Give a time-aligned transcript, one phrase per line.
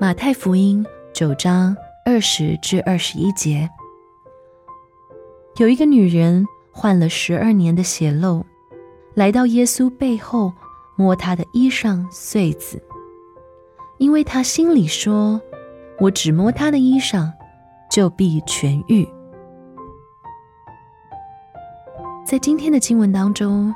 [0.00, 3.68] 马太福音九章二十至二十一节，
[5.56, 8.46] 有一个女人患了十二年的血漏，
[9.14, 10.52] 来到耶稣背后，
[10.94, 12.80] 摸他的衣裳穗子，
[13.98, 15.40] 因为她心里说
[15.98, 17.32] ：“我只摸他的衣裳，
[17.90, 19.04] 就必痊愈。”
[22.24, 23.74] 在今天的经文当中，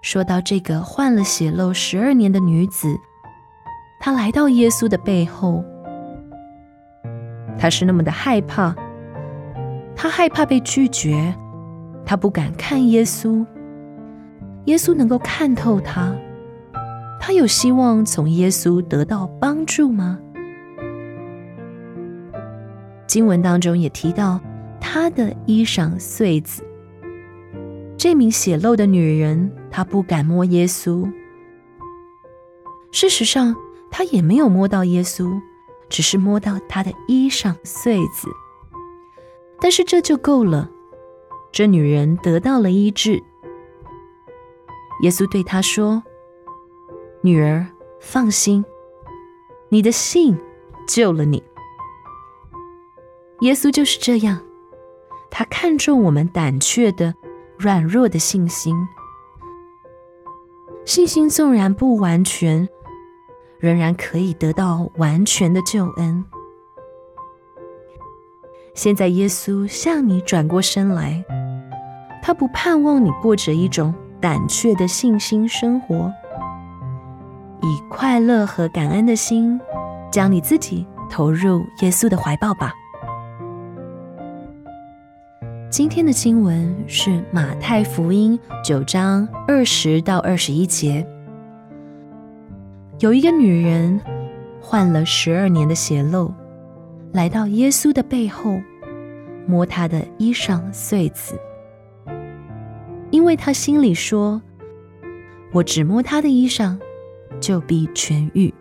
[0.00, 2.98] 说到这个患了血漏十二年的女子。
[4.04, 5.64] 他来到耶稣的背后，
[7.56, 8.74] 他是那么的害怕，
[9.94, 11.32] 他害怕被拒绝，
[12.04, 13.46] 他不敢看耶稣。
[14.64, 16.12] 耶稣能够看透他，
[17.20, 20.18] 他有希望从耶稣得到帮助吗？
[23.06, 24.40] 经文当中也提到
[24.80, 26.64] 他的衣裳碎子，
[27.96, 31.08] 这名血漏的女人，她不敢摸耶稣。
[32.90, 33.54] 事实上，
[33.92, 35.40] 他也没有摸到耶稣，
[35.90, 38.28] 只是摸到他的衣裳穗子。
[39.60, 40.68] 但是这就够了，
[41.52, 43.22] 这女人得到了医治。
[45.02, 46.02] 耶稣对她说
[47.22, 47.66] ：“女儿，
[48.00, 48.64] 放心，
[49.68, 50.36] 你的信
[50.88, 51.42] 救了你。”
[53.42, 54.40] 耶稣就是这样，
[55.30, 57.14] 他看重我们胆怯的、
[57.58, 58.74] 软弱的信心。
[60.84, 62.68] 信心纵然不完全。
[63.62, 66.24] 仍然可以得到完全的救恩。
[68.74, 71.24] 现在耶稣向你转过身来，
[72.20, 76.12] 他不盼望你过着一种胆怯的信心生活，
[77.60, 79.60] 以快乐和感恩的心，
[80.10, 82.72] 将你自己投入耶稣的怀抱吧。
[85.70, 91.06] 今天的经文是马太福音九章二十到二十一节。
[93.02, 94.00] 有一个女人
[94.60, 96.32] 患了十二年的血漏，
[97.12, 98.60] 来到耶稣的背后，
[99.44, 101.36] 摸他的衣裳穗子，
[103.10, 104.40] 因为他心里说
[105.52, 106.78] ：“我只摸他的衣裳，
[107.40, 108.54] 就必痊愈。”